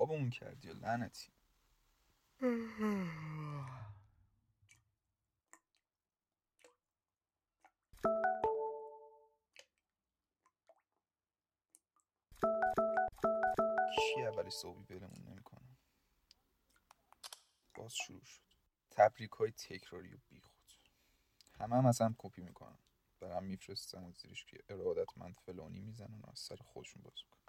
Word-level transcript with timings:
خوابمون 0.00 0.30
کردی 0.30 0.68
یا 0.68 0.74
لعنتی؟ 0.74 1.32
کی 13.96 14.22
اولی 14.22 14.50
صبحی 14.50 14.84
بلمون 14.84 15.22
نمی‌کنه؟ 15.28 15.68
باز 17.74 17.94
شروع 17.94 18.24
شد. 18.24 18.40
تبریک 18.90 19.30
های 19.30 19.50
تکراری 19.50 20.14
و 20.14 20.18
بیخود. 20.28 20.72
همه 21.58 21.76
هم 21.76 21.86
از 21.86 22.00
هم 22.00 22.14
کپی 22.18 22.42
می‌کنن. 22.42 22.78
برم 23.20 23.44
میفرستن 23.44 24.04
از 24.04 24.14
زیرش 24.14 24.44
که 24.44 24.58
ارادتمند 24.68 25.36
فلانی 25.46 25.80
می‌زنن 25.80 26.20
و 26.20 26.30
از 26.30 26.38
سر 26.38 26.56
خودشون 26.56 27.02
باز 27.02 27.14
می‌کنن 27.24 27.40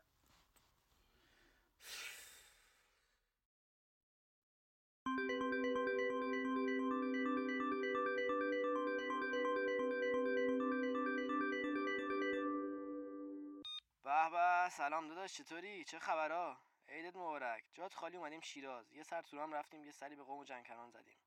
سلام 14.70 15.08
داداش 15.08 15.34
چطوری؟ 15.34 15.84
چه 15.84 16.00
خبرها 16.00 16.58
عیدت 16.90 17.16
مبارک. 17.16 17.64
جات 17.74 17.94
خالی 17.94 18.18
اومدیم 18.18 18.42
شیراز. 18.42 18.86
یه 18.94 19.04
سر 19.04 19.22
تو 19.22 19.40
هم 19.40 19.54
رفتیم 19.54 19.84
یه 19.84 19.92
سری 19.92 20.16
به 20.16 20.24
قوم 20.24 20.40
و 20.40 20.44
جنکران 20.44 20.90
زدیم. 20.90 21.18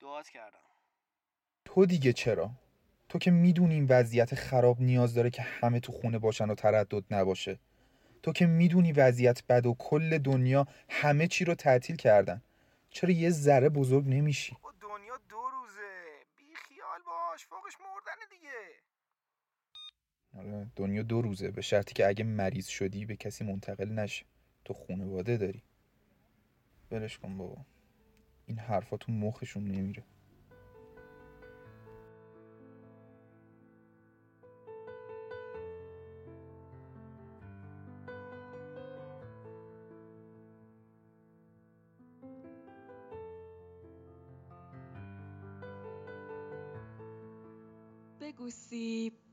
دعات 0.00 0.28
کردم. 0.28 0.58
تو 1.64 1.86
دیگه 1.86 2.12
چرا؟ 2.12 2.50
تو 3.08 3.18
که 3.18 3.30
می‌دونی 3.30 3.74
این 3.74 3.86
وضعیت 3.90 4.34
خراب 4.34 4.80
نیاز 4.80 5.14
داره 5.14 5.30
که 5.30 5.42
همه 5.42 5.80
تو 5.80 5.92
خونه 5.92 6.18
باشن 6.18 6.50
و 6.50 6.54
تردد 6.54 7.14
نباشه. 7.14 7.58
تو 8.22 8.32
که 8.32 8.46
می‌دونی 8.46 8.92
وضعیت 8.92 9.46
بد 9.46 9.66
و 9.66 9.74
کل 9.78 10.18
دنیا 10.18 10.66
همه 10.90 11.26
چی 11.26 11.44
رو 11.44 11.54
تعطیل 11.54 11.96
کردن. 11.96 12.42
چرا 12.90 13.10
یه 13.10 13.30
ذره 13.30 13.68
بزرگ 13.68 14.04
نمیشی؟ 14.08 14.56
دنیا 14.80 15.16
دو 15.28 15.48
روزه. 15.48 16.24
بی 16.36 16.54
خیال 16.54 17.02
باش 17.02 17.46
فوقش 17.46 17.76
مردن 17.80 18.20
دیگه. 18.30 18.50
آره 20.38 20.66
دنیا 20.76 21.02
دو 21.02 21.22
روزه. 21.22 21.50
به 21.50 21.60
شرطی 21.62 21.94
که 21.94 22.06
اگه 22.08 22.24
مریض 22.24 22.66
شدی 22.66 23.04
به 23.04 23.16
کسی 23.16 23.44
منتقل 23.44 23.88
نشه 23.88 24.24
تو 24.64 24.74
خونواده 24.74 25.36
داری. 25.36 25.62
ولش 26.90 27.18
کن 27.18 27.38
بابا. 27.38 27.56
این 28.46 28.58
حرفا 28.58 28.96
تو 28.96 29.12
مخشون 29.12 29.64
نمیره. 29.64 30.02
بگو 48.20 48.50
سیب. 48.50 49.25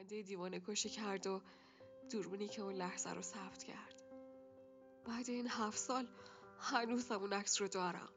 خنده 0.00 0.22
دیوانه 0.22 0.60
کشی 0.60 0.88
کرد 0.88 1.26
و 1.26 1.40
دوربینی 2.10 2.48
که 2.48 2.62
اون 2.62 2.74
لحظه 2.74 3.10
رو 3.10 3.22
ثبت 3.22 3.64
کرد. 3.64 4.02
بعد 5.04 5.30
این 5.30 5.46
هفت 5.48 5.78
سال 5.78 6.08
هنوز 6.58 7.10
اون 7.12 7.32
عکس 7.32 7.60
رو 7.60 7.68
دارم. 7.68 8.08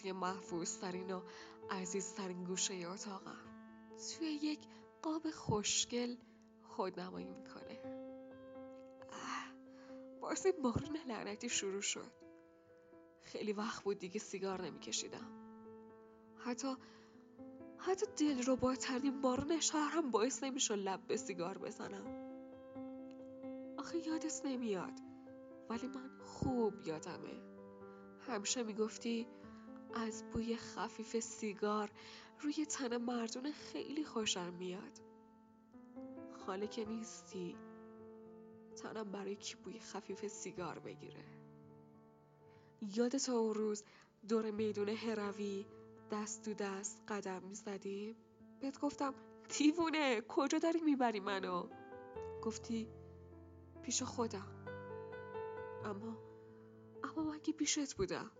توی 0.00 0.12
محفوظ 0.12 0.78
ترین 0.78 1.10
و 1.10 1.22
عزیز 1.70 2.14
ترین 2.14 2.44
گوشه 2.44 2.74
اتاقم. 2.74 3.38
توی 4.18 4.26
یک 4.26 4.58
قاب 5.02 5.30
خوشگل 5.30 6.16
خودنمایی 6.62 7.26
می‌کنه. 7.26 7.80
این 10.44 10.62
بارون 10.62 10.96
لعنتی 11.06 11.48
شروع 11.48 11.80
شد. 11.82 12.12
خیلی 13.22 13.52
وقت 13.52 13.84
بود 13.84 13.98
دیگه 13.98 14.20
سیگار 14.20 14.62
نمیکشیدم. 14.62 15.30
حتی 16.44 16.76
حتی 17.86 18.06
دل 18.16 18.42
رو 18.42 18.56
با 18.56 18.74
ترین 18.74 19.20
بارون 19.20 19.60
شهر 19.60 19.96
هم 19.96 20.10
باعث 20.10 20.42
نمی‌شد 20.42 20.74
لب 20.74 21.06
به 21.06 21.16
سیگار 21.16 21.58
بزنم. 21.58 22.06
آخه 23.78 24.06
یادت 24.06 24.40
نمیاد 24.44 25.00
ولی 25.70 25.86
من 25.86 26.10
خوب 26.24 26.86
یادمه. 26.86 27.42
همیشه 28.28 28.62
می‌گفتی 28.62 29.26
از 29.94 30.24
بوی 30.32 30.56
خفیف 30.56 31.20
سیگار 31.20 31.90
روی 32.40 32.66
تن 32.66 32.96
مردونه 32.96 33.52
خیلی 33.52 34.04
خوشم 34.04 34.52
میاد. 34.54 35.00
خاله 36.46 36.66
که 36.66 36.84
نیستی 36.84 37.56
تنم 38.76 39.12
برای 39.12 39.36
کی 39.36 39.56
بوی 39.56 39.80
خفیف 39.80 40.26
سیگار 40.26 40.78
بگیره؟ 40.78 41.24
یادت 42.80 43.28
اون 43.28 43.54
روز 43.54 43.84
دور 44.28 44.50
میدون 44.50 44.88
هروی 44.88 45.66
دست 46.12 46.44
تو 46.44 46.54
دست 46.54 47.02
قدم 47.08 47.42
می‌زدیم 47.42 48.16
بهت 48.60 48.80
گفتم 48.80 49.14
دیوونه 49.58 50.20
کجا 50.20 50.58
داری 50.58 50.80
می‌بری 50.80 51.20
منو؟ 51.20 51.68
گفتی 52.42 52.88
پیش 53.82 54.02
خودم. 54.02 54.66
اما 55.84 56.16
اما 57.04 57.22
من 57.22 57.40
که 57.40 57.52
پیشت 57.52 57.94
بودم. 57.94 58.30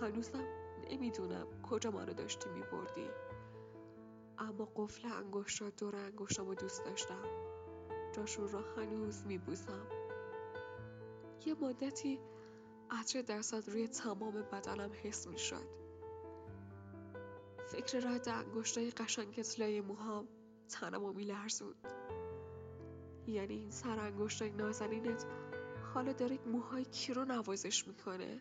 هنوزم 0.00 0.46
نمی‌دونم 0.90 1.62
کجا 1.62 1.90
منو 1.90 2.12
داشتی 2.12 2.50
میبردی. 2.50 3.08
اما 4.38 4.68
قفل 4.76 5.08
انگشتات 5.08 5.76
دور 5.76 5.96
انگشتم 5.96 6.46
رو 6.46 6.54
دوست 6.54 6.84
داشتم. 6.84 7.24
جاشون 8.12 8.48
را 8.48 8.60
هنوز 8.60 9.26
میبوسم. 9.26 9.86
یه 11.46 11.54
مدتی 11.54 12.20
عطر 12.90 13.22
دستات 13.22 13.68
روی 13.68 13.88
تمام 13.88 14.32
بدنم 14.52 14.90
حس 15.02 15.26
می‌شد. 15.26 15.83
فکر 17.66 17.98
رد 17.98 18.28
انگشتای 18.28 18.90
قشنگت 18.90 19.60
لای 19.60 19.80
موهام 19.80 20.28
تنمو 20.68 21.12
میلرزوند. 21.12 21.74
یعنی 23.26 23.54
این 23.54 23.70
سر 23.70 23.98
انگشتای 23.98 24.50
نازنینت 24.50 25.26
حالا 25.94 26.12
داره 26.12 26.38
موهای 26.46 26.84
کی 26.84 27.14
رو 27.14 27.24
نوازش 27.24 27.88
می‌کنه؟ 27.88 28.40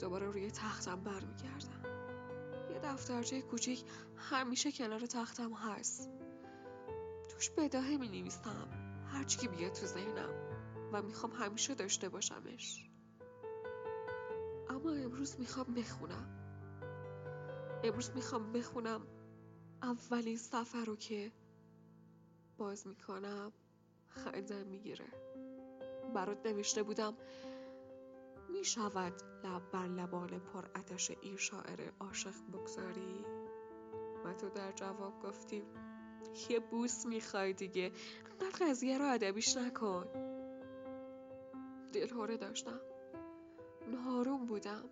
دوباره 0.00 0.26
روی 0.26 0.50
تختم 0.50 1.00
برمیگردم. 1.00 1.82
یه 2.70 2.78
دفترچه 2.78 3.42
کوچیک 3.42 3.84
همیشه 4.16 4.72
کنار 4.72 5.00
تختم 5.00 5.52
هست. 5.52 6.10
توش 7.28 7.50
بداهه 7.50 7.96
می 7.96 8.08
نویسم 8.08 8.68
هرچی 9.06 9.38
که 9.38 9.48
بیاد 9.48 9.72
تو 9.72 9.86
ذهنم 9.86 10.34
و 10.92 11.02
می‌خوام 11.02 11.32
همیشه 11.32 11.74
داشته 11.74 12.08
باشمش. 12.08 12.90
اما 14.68 14.92
امروز 14.92 15.40
می‌خوام 15.40 15.74
بخونم. 15.74 16.39
امروز 17.84 18.10
می‌خوام 18.14 18.52
بخونم 18.52 19.06
اولین 19.82 20.36
سفر 20.36 20.84
رو 20.84 20.96
که 20.96 21.32
باز 22.58 22.86
می‌کنم. 22.86 23.52
خندم 24.08 24.66
می‌گیره. 24.66 25.06
برات 26.14 26.46
نوشته 26.46 26.82
بودم. 26.82 27.16
می‌شود 28.48 29.22
لب 29.44 29.70
بر 29.70 29.88
لبان 29.88 30.38
پر 30.38 30.64
اتش 30.76 31.10
این 31.10 31.36
شاعر 31.36 31.92
عاشق 32.00 32.34
بگذاری. 32.52 33.24
و 34.24 34.32
تو 34.32 34.48
در 34.48 34.72
جواب 34.72 35.22
گفتی 35.22 35.62
یه 36.48 36.60
بوس 36.60 37.06
می‌خوای 37.06 37.52
دیگه. 37.52 37.92
انقدر 38.30 38.66
قضیه 38.66 38.98
رو 38.98 39.04
ادبیش 39.12 39.56
نکن. 39.56 40.06
دلهوره 41.92 42.36
داشتم. 42.36 42.80
ناروم 43.88 44.46
بودم. 44.46 44.84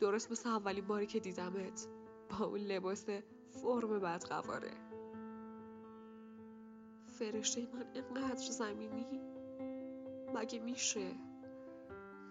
درست 0.00 0.30
مثل 0.30 0.48
اولین 0.48 0.86
باری 0.86 1.06
که 1.06 1.20
دیدمت. 1.20 1.88
با 2.30 2.46
اون 2.46 2.60
لباس 2.60 3.06
فرم 3.50 4.00
بدقواره. 4.00 4.70
فرشته 7.06 7.68
من 7.74 7.86
انقدر 7.94 8.50
زمینی؟ 8.50 9.20
مگه 10.34 10.58
میشه؟ 10.58 11.10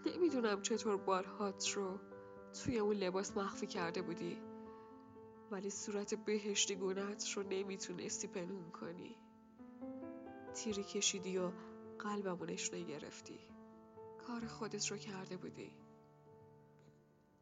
نمی‌دونم 0.06 0.62
چطور 0.62 0.98
بالهات 0.98 1.70
رو 1.70 2.00
توی 2.64 2.80
اون 2.80 2.96
لباس 2.96 3.38
مخفی 3.38 3.68
کرده 3.68 4.02
بودی. 4.02 4.38
ولی 5.52 5.70
صورت 5.70 6.14
بهشتی 6.14 6.76
گونت 6.76 7.30
رو 7.32 7.44
نمی‌تونستی 7.44 8.28
پنهون 8.28 8.72
کنی. 8.72 9.16
تیری 10.54 10.84
کشیدی 10.84 11.38
و 11.38 11.52
قلبمو 12.00 12.46
نشونه 12.46 12.84
گرفتی 12.84 13.40
کار 14.28 14.46
خودت 14.46 14.92
رو 14.92 14.98
کرده 14.98 15.38
بودی. 15.38 15.72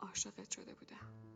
عاشقت 0.08 0.52
شده 0.52 0.74
بودم. 0.74 1.33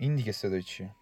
این 0.00 0.16
دیگه 0.16 0.32
صدای 0.32 0.62
چیه؟ 0.62 0.94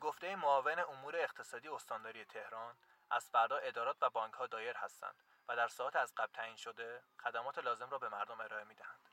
گفته 0.00 0.36
معاون 0.36 0.78
امور 0.78 1.16
اقتصادی 1.16 1.68
استانداری 1.68 2.24
تهران 2.24 2.74
از 3.10 3.30
فردا 3.30 3.56
ادارات 3.56 3.96
و 4.02 4.10
بانک 4.10 4.34
ها 4.34 4.46
دایر 4.46 4.76
هستند 4.76 5.14
و 5.48 5.56
در 5.56 5.68
ساعت 5.68 5.96
از 5.96 6.14
قبل 6.16 6.32
تعیین 6.32 6.56
شده 6.56 7.02
خدمات 7.22 7.58
لازم 7.58 7.90
را 7.90 7.98
به 7.98 8.08
مردم 8.08 8.40
ارائه 8.40 8.64
می 8.64 8.74
دهند. 8.74 9.08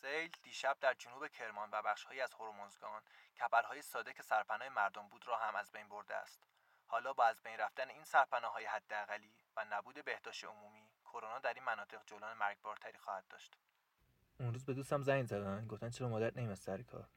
سیل 0.00 0.30
دیشب 0.42 0.76
در 0.80 0.94
جنوب 0.94 1.28
کرمان 1.28 1.68
و 1.72 1.82
بخشهایی 1.82 2.20
از 2.20 2.34
هرمزگان 2.34 3.02
کپرهای 3.40 3.82
ساده 3.82 4.12
که 4.12 4.22
سرپناه 4.22 4.68
مردم 4.68 5.08
بود 5.08 5.26
را 5.26 5.36
هم 5.36 5.54
از 5.54 5.72
بین 5.72 5.88
برده 5.88 6.14
است. 6.14 6.42
حالا 6.86 7.12
با 7.12 7.24
از 7.24 7.42
بین 7.42 7.58
رفتن 7.58 7.90
این 7.90 8.04
سرپناه 8.04 8.52
های 8.52 8.64
حداقلی 8.64 9.34
و 9.56 9.64
نبود 9.70 10.04
بهداشت 10.04 10.44
عمومی 10.44 10.88
کرونا 11.04 11.38
در 11.38 11.54
این 11.54 11.64
مناطق 11.64 12.04
جولان 12.06 12.36
مرگبارتری 12.36 12.98
خواهد 12.98 13.28
داشت. 13.28 13.56
اون 14.40 14.52
روز 14.52 14.64
به 14.64 14.74
دوستم 14.74 15.02
زنگ 15.02 15.26
زدن 15.26 15.66
گفتن 15.66 15.90
چرا 15.90 16.08
مادر 16.08 16.32
نمیاد 16.36 16.54
سر 16.54 16.82
کار. 16.82 17.08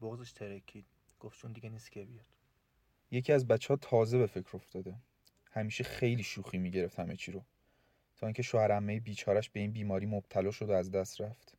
بغضش 0.00 0.32
ترکید 0.32 0.86
گفت 1.20 1.38
چون 1.38 1.52
دیگه 1.52 1.68
نیست 1.68 1.92
که 1.92 2.04
بیاد. 2.04 2.35
یکی 3.10 3.32
از 3.32 3.46
بچه 3.46 3.68
ها 3.68 3.76
تازه 3.76 4.18
به 4.18 4.26
فکر 4.26 4.56
افتاده. 4.56 4.94
همیشه 5.50 5.84
خیلی 5.84 6.22
شوخی 6.22 6.58
می‌گرفت 6.58 7.00
همه 7.00 7.16
چی 7.16 7.32
رو. 7.32 7.44
تا 8.16 8.26
اینکه 8.26 8.42
شوهر 8.42 8.72
عمه 8.72 9.00
بیچارش 9.00 9.50
به 9.50 9.60
این 9.60 9.72
بیماری 9.72 10.06
مبتلا 10.06 10.50
شد 10.50 10.68
و 10.68 10.72
از 10.72 10.90
دست 10.90 11.20
رفت. 11.20 11.56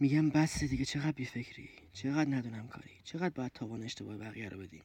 میگم 0.00 0.30
بس 0.30 0.64
دیگه 0.64 0.84
چقدر 0.84 1.12
بیفکری؟ 1.12 1.70
چقدر 1.92 2.30
ندونم 2.30 2.68
کاری؟ 2.68 3.00
چقدر 3.04 3.28
باید 3.28 3.52
تاوان 3.52 3.82
اشتباه 3.82 4.18
بقیه 4.18 4.48
رو 4.48 4.58
بدیم؟ 4.58 4.84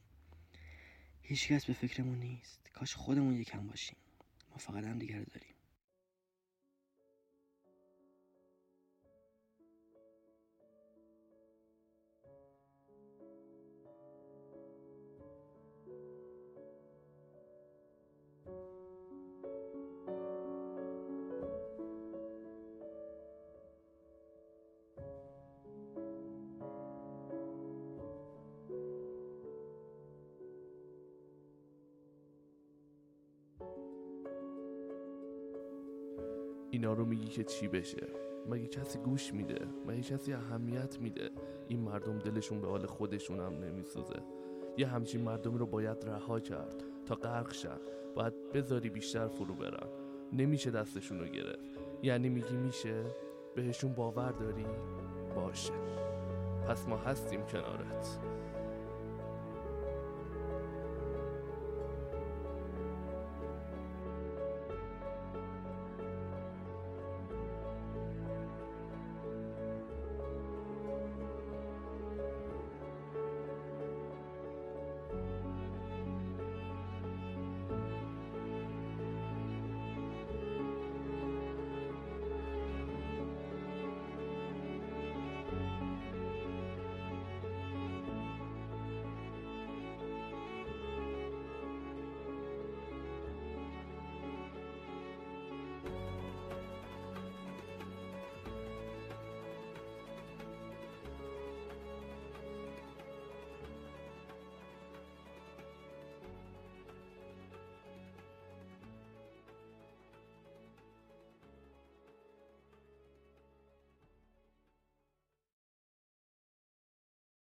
هیچکس 1.22 1.64
به 1.64 1.72
فکرمون 1.72 2.18
نیست. 2.18 2.60
کاش 2.74 2.94
خودمون 2.94 3.36
یکم 3.36 3.66
باشیم. 3.66 3.96
ما 4.50 4.56
فقط 4.56 4.84
هم 4.84 4.98
دیگه 4.98 5.18
رو 5.18 5.24
داریم. 5.24 5.54
اینا 36.70 36.92
رو 36.92 37.04
میگی 37.04 37.26
که 37.26 37.44
چی 37.44 37.68
بشه؟ 37.68 38.06
مگه 38.48 38.66
کسی 38.66 38.98
گوش 38.98 39.34
میده؟ 39.34 39.66
مگه 39.86 40.02
کسی 40.02 40.32
اهمیت 40.32 41.00
میده؟ 41.00 41.30
این 41.68 41.80
مردم 41.80 42.18
دلشون 42.18 42.60
به 42.60 42.68
حال 42.68 42.86
خودشون 42.86 43.40
هم 43.40 43.52
نمیسوزه. 43.52 44.22
یه 44.76 44.86
همچین 44.86 45.20
مردمی 45.20 45.58
رو 45.58 45.66
باید 45.66 46.04
رها 46.04 46.40
کرد 46.40 46.84
تا 47.06 47.14
غرق 47.14 47.52
شن. 47.52 47.80
باید 48.14 48.52
بذاری 48.52 48.90
بیشتر 48.90 49.28
فرو 49.28 49.54
برن. 49.54 49.88
نمیشه 50.32 50.70
دستشون 50.70 51.20
رو 51.20 51.26
گرفت. 51.26 51.78
یعنی 52.02 52.28
میگی 52.28 52.56
میشه؟ 52.56 53.04
بهشون 53.54 53.92
باور 53.92 54.32
داری؟ 54.32 54.66
باشه. 55.34 55.72
پس 56.68 56.88
ما 56.88 56.96
هستیم 56.96 57.42
کنارت. 57.42 58.18